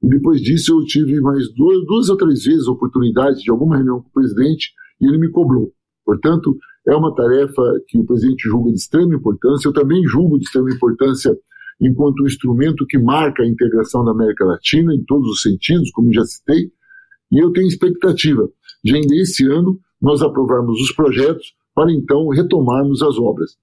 e 0.00 0.08
depois 0.08 0.40
disso 0.40 0.78
eu 0.78 0.84
tive 0.84 1.20
mais 1.20 1.52
duas, 1.52 1.84
duas 1.84 2.08
ou 2.08 2.16
três 2.16 2.44
vezes 2.44 2.68
oportunidades 2.68 3.42
de 3.42 3.50
alguma 3.50 3.76
reunião 3.76 4.00
com 4.00 4.08
o 4.08 4.12
presidente 4.12 4.70
e 5.00 5.08
ele 5.08 5.18
me 5.18 5.30
cobrou. 5.32 5.72
Portanto, 6.04 6.56
é 6.88 6.96
uma 6.96 7.14
tarefa 7.14 7.62
que 7.86 7.98
o 7.98 8.04
presidente 8.04 8.48
julga 8.48 8.70
de 8.70 8.78
extrema 8.78 9.14
importância, 9.14 9.68
eu 9.68 9.72
também 9.72 10.02
julgo 10.04 10.38
de 10.38 10.46
extrema 10.46 10.70
importância 10.70 11.36
enquanto 11.80 12.22
um 12.22 12.26
instrumento 12.26 12.86
que 12.86 12.98
marca 12.98 13.42
a 13.42 13.46
integração 13.46 14.04
da 14.04 14.10
América 14.10 14.44
Latina 14.44 14.94
em 14.94 15.04
todos 15.04 15.28
os 15.28 15.42
sentidos, 15.42 15.90
como 15.92 16.12
já 16.12 16.24
citei, 16.24 16.72
e 17.30 17.38
eu 17.38 17.52
tenho 17.52 17.68
expectativa 17.68 18.48
de 18.82 18.94
ainda 18.94 19.14
esse 19.16 19.46
ano 19.46 19.78
nós 20.00 20.22
aprovarmos 20.22 20.80
os 20.80 20.92
projetos 20.92 21.54
para 21.74 21.92
então 21.92 22.28
retomarmos 22.28 23.02
as 23.02 23.18
obras. 23.18 23.56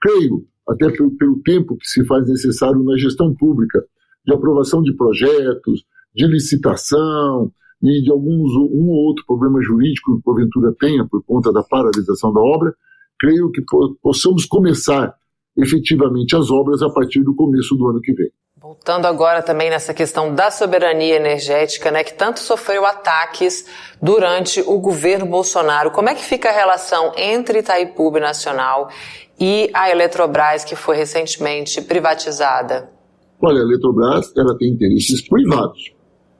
Creio, 0.00 0.44
até 0.68 0.90
pelo, 0.90 1.16
pelo 1.16 1.40
tempo 1.42 1.76
que 1.76 1.86
se 1.86 2.04
faz 2.04 2.28
necessário 2.28 2.82
na 2.82 2.96
gestão 2.98 3.32
pública, 3.34 3.82
de 4.26 4.34
aprovação 4.34 4.82
de 4.82 4.94
projetos, 4.94 5.84
de 6.14 6.26
licitação 6.26 7.52
e 7.82 8.02
de 8.02 8.10
alguns 8.10 8.52
um 8.54 8.88
ou 8.88 9.06
outro 9.06 9.24
problema 9.26 9.60
jurídico 9.60 10.16
que 10.16 10.22
porventura 10.22 10.72
tenha 10.78 11.06
por 11.06 11.22
conta 11.24 11.52
da 11.52 11.62
paralisação 11.62 12.32
da 12.32 12.40
obra, 12.40 12.72
creio 13.18 13.50
que 13.50 13.62
possamos 14.00 14.44
começar 14.44 15.14
efetivamente 15.56 16.36
as 16.36 16.50
obras 16.50 16.82
a 16.82 16.90
partir 16.90 17.22
do 17.22 17.34
começo 17.34 17.74
do 17.74 17.88
ano 17.88 18.00
que 18.00 18.12
vem. 18.12 18.30
Voltando 18.60 19.06
agora 19.06 19.42
também 19.42 19.68
nessa 19.68 19.92
questão 19.92 20.32
da 20.32 20.48
soberania 20.50 21.16
energética, 21.16 21.90
né, 21.90 22.04
que 22.04 22.14
tanto 22.14 22.38
sofreu 22.38 22.86
ataques 22.86 23.66
durante 24.00 24.60
o 24.60 24.78
governo 24.78 25.26
Bolsonaro. 25.26 25.90
Como 25.90 26.08
é 26.08 26.14
que 26.14 26.22
fica 26.22 26.48
a 26.48 26.52
relação 26.52 27.12
entre 27.16 27.58
Itaipu 27.58 28.12
Nacional 28.12 28.88
e 29.38 29.68
a 29.74 29.90
Eletrobras, 29.90 30.64
que 30.64 30.76
foi 30.76 30.96
recentemente 30.96 31.82
privatizada? 31.82 32.88
Olha, 33.42 33.60
a 33.60 33.64
Eletrobras 33.64 34.32
ela 34.36 34.56
tem 34.56 34.68
interesses 34.68 35.28
privados. 35.28 35.92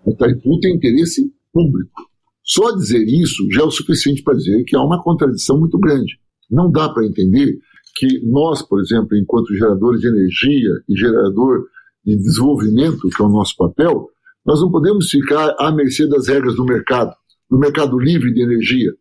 Itaipu 0.06 0.58
tem 0.60 0.76
interesse 0.76 1.32
público. 1.52 2.10
Só 2.42 2.72
dizer 2.72 3.04
isso 3.06 3.46
já 3.52 3.62
é 3.62 3.64
o 3.64 3.70
suficiente 3.70 4.22
para 4.22 4.34
dizer 4.34 4.64
que 4.64 4.76
há 4.76 4.82
uma 4.82 5.02
contradição 5.02 5.58
muito 5.58 5.78
grande. 5.78 6.18
Não 6.50 6.70
dá 6.70 6.88
para 6.88 7.06
entender 7.06 7.58
que 7.94 8.20
nós, 8.26 8.62
por 8.62 8.80
exemplo, 8.80 9.16
enquanto 9.16 9.54
geradores 9.54 10.00
de 10.00 10.08
energia 10.08 10.70
e 10.88 10.96
gerador 10.96 11.66
de 12.04 12.16
desenvolvimento, 12.16 13.08
que 13.08 13.22
é 13.22 13.24
o 13.24 13.28
nosso 13.28 13.54
papel, 13.56 14.08
nós 14.44 14.60
não 14.60 14.70
podemos 14.70 15.08
ficar 15.08 15.54
à 15.58 15.70
mercê 15.70 16.08
das 16.08 16.26
regras 16.26 16.56
do 16.56 16.64
mercado, 16.64 17.14
do 17.48 17.58
mercado 17.58 17.98
livre 17.98 18.32
de 18.32 18.42
energia. 18.42 18.92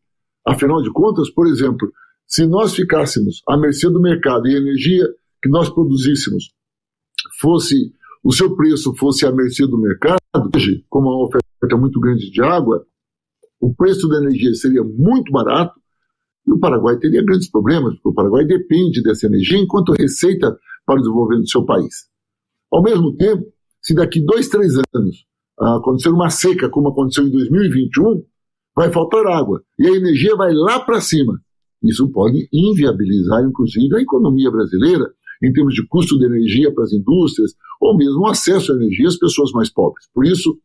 Afinal 0.45 0.81
de 0.81 0.91
contas, 0.91 1.29
por 1.31 1.47
exemplo, 1.47 1.91
se 2.27 2.45
nós 2.45 2.75
ficássemos 2.75 3.41
à 3.47 3.57
mercê 3.57 3.89
do 3.89 3.99
mercado 3.99 4.47
e 4.47 4.55
a 4.55 4.59
energia 4.59 5.05
que 5.41 5.49
nós 5.49 5.69
produzíssemos 5.69 6.51
fosse 7.39 7.91
o 8.23 8.31
seu 8.31 8.55
preço 8.55 8.93
fosse 8.95 9.25
à 9.25 9.31
mercê 9.31 9.65
do 9.65 9.79
mercado, 9.79 10.19
hoje, 10.55 10.85
como 10.89 11.09
a 11.09 11.23
oferta 11.25 11.77
muito 11.77 11.99
grande 11.99 12.29
de 12.29 12.41
água, 12.41 12.85
o 13.59 13.73
preço 13.73 14.07
da 14.07 14.17
energia 14.17 14.53
seria 14.53 14.83
muito 14.83 15.31
barato 15.31 15.79
e 16.47 16.51
o 16.51 16.59
Paraguai 16.59 16.97
teria 16.97 17.23
grandes 17.23 17.49
problemas, 17.49 17.93
porque 17.95 18.09
o 18.09 18.13
Paraguai 18.13 18.45
depende 18.45 19.01
dessa 19.03 19.27
energia 19.27 19.57
enquanto 19.57 19.93
receita 19.93 20.57
para 20.85 20.95
o 20.95 21.01
desenvolvimento 21.01 21.43
do 21.43 21.49
seu 21.49 21.65
país. 21.65 22.07
Ao 22.71 22.81
mesmo 22.81 23.15
tempo, 23.15 23.45
se 23.81 23.93
daqui 23.93 24.21
dois, 24.21 24.47
três 24.49 24.73
anos 24.93 25.25
acontecer 25.59 26.09
uma 26.09 26.29
seca, 26.29 26.69
como 26.69 26.89
aconteceu 26.89 27.27
em 27.27 27.31
2021, 27.31 28.23
vai 28.75 28.91
faltar 28.91 29.25
água 29.27 29.61
e 29.77 29.87
a 29.87 29.91
energia 29.91 30.35
vai 30.35 30.53
lá 30.53 30.79
para 30.79 31.01
cima. 31.01 31.39
Isso 31.83 32.09
pode 32.11 32.47
inviabilizar, 32.53 33.43
inclusive, 33.43 33.95
a 33.95 34.01
economia 34.01 34.49
brasileira 34.49 35.11
em 35.41 35.51
termos 35.51 35.73
de 35.73 35.85
custo 35.87 36.17
de 36.17 36.25
energia 36.25 36.73
para 36.73 36.83
as 36.83 36.93
indústrias, 36.93 37.53
ou 37.79 37.97
mesmo 37.97 38.27
acesso 38.27 38.71
à 38.71 38.75
energia 38.75 39.07
às 39.07 39.17
pessoas 39.17 39.51
mais 39.51 39.71
pobres. 39.71 40.07
Por 40.13 40.25
isso, 40.25 40.57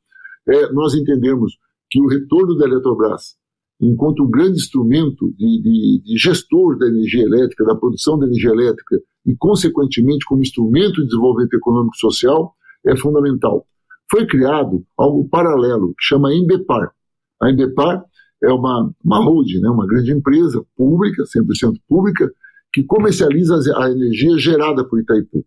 é, 0.48 0.72
nós 0.72 0.94
entendemos 0.94 1.56
que 1.90 2.00
o 2.00 2.06
retorno 2.06 2.56
da 2.56 2.66
Eletrobras, 2.66 3.36
enquanto 3.80 4.24
um 4.24 4.30
grande 4.30 4.58
instrumento 4.58 5.32
de, 5.36 5.62
de, 5.62 6.02
de 6.04 6.16
gestor 6.18 6.78
da 6.78 6.86
energia 6.86 7.22
elétrica, 7.22 7.64
da 7.64 7.74
produção 7.74 8.18
da 8.18 8.26
energia 8.26 8.50
elétrica, 8.50 8.96
e, 9.26 9.34
consequentemente, 9.36 10.24
como 10.26 10.40
instrumento 10.40 11.00
de 11.00 11.08
desenvolvimento 11.08 11.54
econômico 11.54 11.96
e 11.96 12.00
social, 12.00 12.54
é 12.86 12.96
fundamental. 12.96 13.66
Foi 14.10 14.26
criado 14.26 14.84
algo 14.96 15.28
paralelo, 15.28 15.88
que 15.88 16.04
chama 16.04 16.32
Embepar. 16.32 16.92
A 17.42 17.50
Embepar 17.50 18.04
é 18.42 18.52
uma, 18.52 18.90
uma 19.04 19.24
holding, 19.24 19.60
né, 19.60 19.68
uma 19.68 19.86
grande 19.86 20.12
empresa 20.12 20.64
pública, 20.76 21.24
100% 21.24 21.74
pública, 21.88 22.30
que 22.76 22.84
comercializa 22.84 23.54
a 23.78 23.90
energia 23.90 24.36
gerada 24.36 24.86
por 24.86 25.00
Itaipu. 25.00 25.42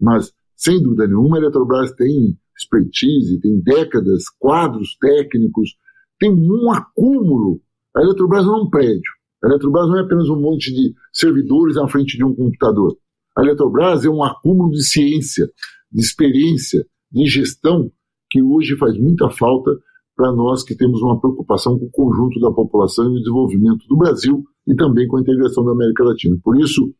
Mas, 0.00 0.32
sem 0.56 0.82
dúvida 0.82 1.06
nenhuma, 1.06 1.36
a 1.36 1.40
Eletrobras 1.40 1.92
tem 1.92 2.38
expertise, 2.56 3.38
tem 3.38 3.60
décadas, 3.60 4.30
quadros 4.38 4.96
técnicos, 4.98 5.76
tem 6.18 6.30
um 6.30 6.72
acúmulo. 6.72 7.60
A 7.94 8.00
Eletrobras 8.00 8.46
não 8.46 8.60
é 8.60 8.62
um 8.62 8.70
prédio. 8.70 9.12
A 9.44 9.48
Eletrobras 9.48 9.88
não 9.88 9.98
é 9.98 10.00
apenas 10.04 10.30
um 10.30 10.40
monte 10.40 10.72
de 10.72 10.94
servidores 11.12 11.76
na 11.76 11.86
frente 11.86 12.16
de 12.16 12.24
um 12.24 12.34
computador. 12.34 12.96
A 13.36 13.42
Eletrobras 13.42 14.06
é 14.06 14.08
um 14.08 14.24
acúmulo 14.24 14.70
de 14.70 14.82
ciência, 14.82 15.46
de 15.92 16.00
experiência, 16.00 16.86
de 17.12 17.26
gestão 17.26 17.92
que 18.30 18.40
hoje 18.40 18.74
faz 18.78 18.96
muita 18.96 19.28
falta 19.28 19.70
para 20.16 20.32
nós 20.32 20.62
que 20.62 20.76
temos 20.76 21.00
uma 21.02 21.20
preocupação 21.20 21.78
com 21.78 21.86
o 21.86 21.90
conjunto 21.90 22.40
da 22.40 22.50
população 22.50 23.06
e 23.06 23.16
o 23.16 23.18
desenvolvimento 23.18 23.86
do 23.88 23.96
Brasil 23.96 24.44
e 24.66 24.74
também 24.74 25.06
com 25.08 25.16
a 25.16 25.20
integração 25.20 25.64
da 25.64 25.72
América 25.72 26.04
Latina. 26.04 26.36
Por 26.42 26.58
isso, 26.58 26.92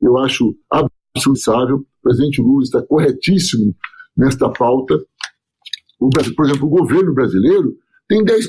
eu 0.00 0.16
acho 0.18 0.54
absolutável, 0.70 1.76
o 1.76 2.02
presidente 2.02 2.40
Lula 2.40 2.62
está 2.62 2.82
corretíssimo 2.82 3.74
nesta 4.16 4.48
pauta. 4.50 5.00
O, 6.00 6.08
por 6.08 6.46
exemplo, 6.46 6.66
o 6.66 6.70
governo 6.70 7.14
brasileiro 7.14 7.76
tem 8.08 8.24
10% 8.24 8.42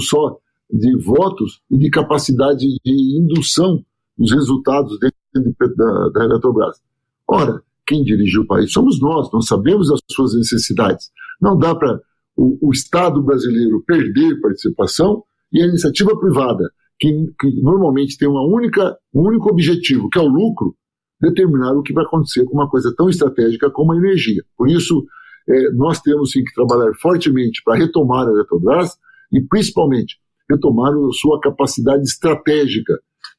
só 0.00 0.38
de 0.70 0.96
votos 0.98 1.60
e 1.70 1.76
de 1.76 1.90
capacidade 1.90 2.66
de 2.84 3.20
indução 3.20 3.84
dos 4.16 4.32
resultados 4.32 4.98
dentro 4.98 5.76
da, 5.76 6.08
da 6.08 6.24
Eletrobras. 6.24 6.80
Ora, 7.28 7.62
quem 7.86 8.02
dirigiu 8.02 8.42
o 8.42 8.46
país 8.46 8.72
somos 8.72 9.00
nós, 9.00 9.30
nós 9.32 9.46
sabemos 9.46 9.90
as 9.90 10.00
suas 10.10 10.34
necessidades. 10.34 11.10
Não 11.40 11.58
dá 11.58 11.74
para 11.74 12.00
o, 12.36 12.68
o, 12.68 12.72
Estado 12.72 13.22
brasileiro 13.22 13.82
perder 13.86 14.40
participação 14.40 15.22
e 15.52 15.62
a 15.62 15.66
iniciativa 15.66 16.18
privada, 16.18 16.70
que, 16.98 17.10
que, 17.40 17.60
normalmente 17.62 18.18
tem 18.18 18.28
uma 18.28 18.46
única, 18.46 18.96
um 19.14 19.26
único 19.26 19.50
objetivo, 19.50 20.08
que 20.08 20.18
é 20.18 20.22
o 20.22 20.28
lucro, 20.28 20.74
determinar 21.20 21.72
o 21.72 21.82
que 21.82 21.92
vai 21.92 22.04
acontecer 22.04 22.44
com 22.44 22.52
uma 22.52 22.68
coisa 22.68 22.92
tão 22.96 23.08
estratégica 23.08 23.70
como 23.70 23.92
a 23.92 23.96
energia. 23.96 24.42
Por 24.56 24.68
isso, 24.68 25.04
é, 25.48 25.70
nós 25.72 26.00
temos 26.00 26.32
sim 26.32 26.44
que 26.44 26.52
trabalhar 26.54 26.92
fortemente 27.00 27.62
para 27.64 27.78
retomar 27.78 28.26
a 28.26 28.30
Eletrobras 28.30 28.96
e, 29.32 29.40
principalmente, 29.40 30.16
retomar 30.50 30.92
a 30.92 31.12
sua 31.12 31.40
capacidade 31.40 32.02
estratégica 32.02 32.98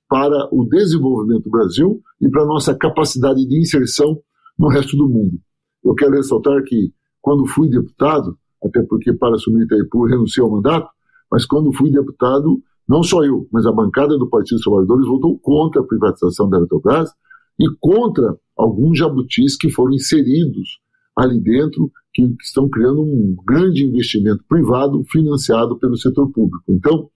para 0.09 0.47
o 0.51 0.65
desenvolvimento 0.65 1.43
do 1.43 1.51
Brasil 1.51 2.01
e 2.21 2.29
para 2.29 2.43
a 2.43 2.47
nossa 2.47 2.75
capacidade 2.75 3.45
de 3.45 3.59
inserção 3.59 4.19
no 4.57 4.69
resto 4.69 4.95
do 4.95 5.07
mundo. 5.07 5.37
Eu 5.83 5.93
quero 5.93 6.15
ressaltar 6.15 6.63
que, 6.63 6.91
quando 7.21 7.45
fui 7.45 7.69
deputado, 7.69 8.37
até 8.63 8.81
porque 8.83 9.13
para 9.13 9.35
assumir 9.35 9.63
Itaipu 9.63 10.05
renunciei 10.05 10.43
ao 10.43 10.51
mandato, 10.51 10.89
mas 11.31 11.45
quando 11.45 11.73
fui 11.73 11.91
deputado, 11.91 12.61
não 12.87 13.03
só 13.03 13.23
eu, 13.23 13.47
mas 13.51 13.65
a 13.65 13.71
bancada 13.71 14.17
do 14.17 14.29
Partido 14.29 14.55
dos 14.55 14.63
Trabalhadores 14.63 15.07
votou 15.07 15.37
contra 15.39 15.81
a 15.81 15.85
privatização 15.85 16.49
da 16.49 16.57
Eletrobras 16.57 17.11
e 17.59 17.65
contra 17.79 18.37
alguns 18.55 18.97
jabutis 18.97 19.57
que 19.57 19.69
foram 19.69 19.93
inseridos 19.93 20.79
ali 21.15 21.39
dentro, 21.39 21.91
que 22.13 22.23
estão 22.41 22.69
criando 22.69 23.01
um 23.01 23.35
grande 23.45 23.83
investimento 23.83 24.43
privado 24.47 25.03
financiado 25.11 25.77
pelo 25.79 25.97
setor 25.97 26.31
público. 26.31 26.63
Então, 26.69 27.09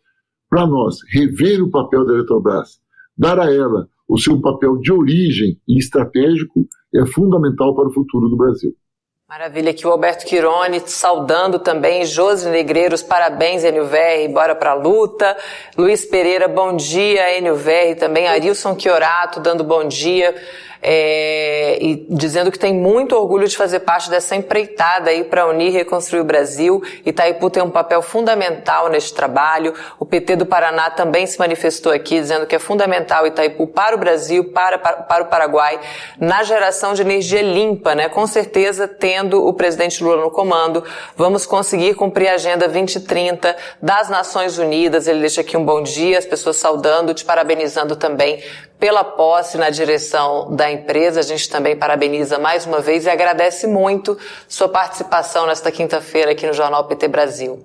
para 0.50 0.68
nós 0.68 0.98
rever 1.10 1.64
o 1.64 1.70
papel 1.70 2.06
da 2.06 2.14
Eletrobras, 2.14 2.82
dar 3.18 3.40
a 3.40 3.54
ela 3.54 3.88
o 4.08 4.18
seu 4.18 4.42
papel 4.42 4.78
de 4.78 4.92
origem 4.92 5.58
e 5.66 5.78
estratégico 5.78 6.68
é 6.94 7.06
fundamental 7.06 7.74
para 7.74 7.88
o 7.88 7.94
futuro 7.94 8.28
do 8.28 8.36
Brasil. 8.36 8.76
Maravilha, 9.32 9.72
aqui 9.72 9.88
o 9.88 9.92
Alberto 9.92 10.26
Quirone 10.26 10.84
saudando 10.86 11.58
também, 11.58 12.04
Josi 12.04 12.50
Negreiros, 12.50 13.02
parabéns, 13.02 13.64
NUVR, 13.64 14.28
bora 14.30 14.54
pra 14.54 14.74
luta. 14.74 15.38
Luiz 15.78 16.04
Pereira, 16.04 16.50
bom 16.50 16.76
dia, 16.76 17.40
NUVR 17.40 17.96
também. 17.98 18.28
Arilson 18.28 18.78
Chiorato 18.78 19.40
dando 19.40 19.64
bom 19.64 19.88
dia 19.88 20.36
é, 20.82 21.78
e 21.80 22.08
dizendo 22.10 22.52
que 22.52 22.58
tem 22.58 22.74
muito 22.74 23.16
orgulho 23.16 23.48
de 23.48 23.56
fazer 23.56 23.82
parte 23.82 24.10
dessa 24.10 24.36
empreitada 24.36 25.12
aí 25.12 25.24
para 25.24 25.48
unir 25.48 25.68
e 25.68 25.70
reconstruir 25.70 26.22
o 26.22 26.24
Brasil. 26.24 26.82
Itaipu 27.06 27.50
tem 27.50 27.62
um 27.62 27.70
papel 27.70 28.02
fundamental 28.02 28.90
neste 28.90 29.14
trabalho. 29.14 29.74
O 30.00 30.06
PT 30.06 30.38
do 30.38 30.46
Paraná 30.46 30.90
também 30.90 31.28
se 31.28 31.38
manifestou 31.38 31.92
aqui, 31.92 32.20
dizendo 32.20 32.48
que 32.48 32.56
é 32.56 32.60
fundamental 32.60 33.28
Itaipu 33.28 33.68
para 33.68 33.96
o 33.96 34.00
Brasil, 34.00 34.46
para, 34.46 34.80
para, 34.80 34.98
para 35.04 35.24
o 35.24 35.28
Paraguai, 35.28 35.80
na 36.20 36.44
geração 36.44 36.94
de 36.94 37.02
energia 37.02 37.42
limpa, 37.42 37.94
né? 37.94 38.10
Com 38.10 38.26
certeza, 38.26 38.88
tendo 38.88 39.46
o 39.46 39.54
presidente 39.54 40.04
Lula 40.04 40.22
no 40.22 40.32
comando, 40.32 40.84
vamos 41.16 41.46
conseguir 41.46 41.94
cumprir 41.94 42.30
a 42.30 42.34
Agenda 42.34 42.68
2030 42.68 43.56
das 43.82 44.10
Nações 44.10 44.58
Unidas. 44.58 45.08
Ele 45.08 45.20
deixa 45.20 45.42
aqui 45.42 45.56
um 45.56 45.64
bom 45.64 45.84
dia, 45.84 46.18
as 46.18 46.26
pessoas 46.26 46.58
saudando, 46.58 47.14
te 47.14 47.24
parabenizando 47.24 47.96
também 47.96 48.42
pela 48.82 49.04
posse 49.04 49.60
na 49.60 49.70
direção 49.70 50.56
da 50.56 50.71
empresa. 50.72 51.20
A 51.20 51.24
gente 51.24 51.50
também 51.50 51.78
parabeniza 51.78 52.40
mais 52.40 52.66
uma 52.66 52.80
vez 52.80 53.06
e 53.06 53.10
agradece 53.10 53.68
muito 53.68 54.18
sua 54.48 54.70
participação 54.70 55.46
nesta 55.46 55.72
quinta-feira 55.72 56.32
aqui 56.32 56.46
no 56.48 56.54
Jornal 56.54 56.88
PT 56.88 57.08
Brasil. 57.08 57.60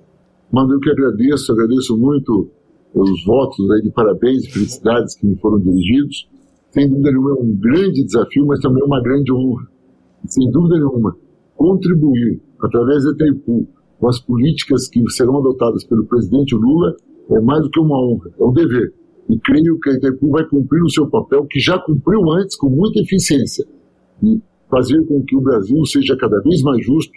Mano, 0.51 0.73
eu 0.73 0.79
que 0.79 0.89
agradeço, 0.89 1.51
agradeço 1.51 1.97
muito 1.97 2.49
os 2.93 3.25
votos 3.25 3.69
aí 3.71 3.81
de 3.81 3.91
parabéns 3.91 4.45
e 4.45 4.51
felicidades 4.51 5.15
que 5.15 5.25
me 5.25 5.35
foram 5.37 5.59
dirigidos. 5.59 6.27
Sem 6.71 6.87
dúvida 6.87 7.11
nenhuma 7.11 7.31
é 7.31 7.33
um 7.33 7.55
grande 7.55 8.03
desafio, 8.03 8.45
mas 8.45 8.59
também 8.59 8.83
uma 8.83 9.01
grande 9.01 9.31
honra. 9.31 9.67
Sem 10.27 10.49
dúvida 10.51 10.75
nenhuma, 10.75 11.15
contribuir 11.55 12.41
através 12.61 13.03
da 13.03 13.11
Itaipu 13.11 13.67
com 13.99 14.07
as 14.07 14.19
políticas 14.19 14.87
que 14.87 15.01
serão 15.09 15.37
adotadas 15.37 15.83
pelo 15.83 16.05
presidente 16.05 16.55
Lula 16.55 16.95
é 17.29 17.39
mais 17.39 17.61
do 17.63 17.69
que 17.69 17.79
uma 17.79 17.99
honra, 17.99 18.31
é 18.39 18.43
um 18.43 18.53
dever 18.53 18.93
e 19.29 19.37
creio 19.39 19.79
que 19.79 19.89
a 19.89 19.93
Itaipu 19.93 20.29
vai 20.29 20.45
cumprir 20.45 20.81
o 20.81 20.89
seu 20.89 21.07
papel, 21.07 21.45
que 21.45 21.59
já 21.59 21.77
cumpriu 21.77 22.31
antes 22.31 22.55
com 22.55 22.69
muita 22.69 22.99
eficiência, 22.99 23.65
e 24.23 24.41
fazer 24.69 25.05
com 25.05 25.23
que 25.23 25.35
o 25.35 25.41
Brasil 25.41 25.85
seja 25.85 26.15
cada 26.17 26.39
vez 26.41 26.61
mais 26.61 26.85
justo, 26.85 27.13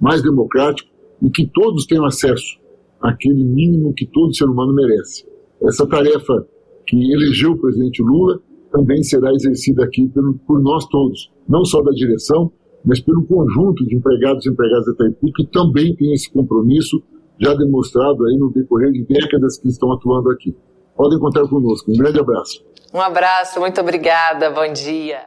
mais 0.00 0.22
democrático 0.22 0.90
e 1.22 1.30
que 1.30 1.46
todos 1.46 1.86
tenham 1.86 2.04
acesso 2.04 2.58
àquele 3.00 3.44
mínimo 3.44 3.94
que 3.94 4.06
todo 4.06 4.34
ser 4.34 4.44
humano 4.44 4.74
merece. 4.74 5.26
Essa 5.62 5.86
tarefa 5.86 6.46
que 6.86 6.96
elegeu 7.12 7.52
o 7.52 7.58
presidente 7.58 8.02
Lula 8.02 8.40
também 8.70 9.02
será 9.02 9.32
exercida 9.32 9.84
aqui 9.84 10.08
por, 10.08 10.34
por 10.46 10.60
nós 10.60 10.86
todos, 10.88 11.30
não 11.48 11.64
só 11.64 11.80
da 11.82 11.92
direção, 11.92 12.52
mas 12.84 13.00
pelo 13.00 13.24
conjunto 13.24 13.86
de 13.86 13.96
empregados 13.96 14.44
e 14.44 14.50
empregadas 14.50 14.86
da 14.86 14.92
Itaipu, 14.92 15.32
que 15.32 15.46
também 15.46 15.94
tem 15.94 16.12
esse 16.12 16.30
compromisso 16.30 17.02
já 17.38 17.54
demonstrado 17.54 18.26
aí 18.26 18.36
no 18.36 18.52
decorrer 18.52 18.92
de 18.92 19.04
décadas 19.04 19.58
que 19.58 19.68
estão 19.68 19.92
atuando 19.92 20.30
aqui 20.30 20.54
podem 20.96 21.18
contar 21.18 21.46
conosco. 21.48 21.90
Um 21.90 21.96
grande 21.96 22.20
abraço. 22.20 22.64
Um 22.92 23.00
abraço, 23.00 23.60
muito 23.60 23.80
obrigada, 23.80 24.50
bom 24.50 24.72
dia. 24.72 25.22